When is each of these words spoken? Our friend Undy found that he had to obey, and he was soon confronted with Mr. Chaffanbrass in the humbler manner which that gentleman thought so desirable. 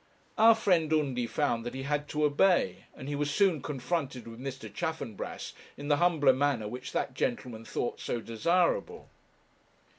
Our 0.35 0.55
friend 0.55 0.91
Undy 0.91 1.27
found 1.27 1.63
that 1.63 1.75
he 1.75 1.83
had 1.83 2.07
to 2.07 2.23
obey, 2.23 2.85
and 2.95 3.07
he 3.07 3.13
was 3.15 3.29
soon 3.29 3.61
confronted 3.61 4.27
with 4.27 4.39
Mr. 4.39 4.67
Chaffanbrass 4.67 5.53
in 5.77 5.89
the 5.89 5.97
humbler 5.97 6.33
manner 6.33 6.67
which 6.67 6.91
that 6.93 7.13
gentleman 7.13 7.65
thought 7.65 7.99
so 7.99 8.19
desirable. 8.19 9.09